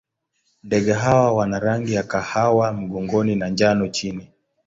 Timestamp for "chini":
3.87-4.27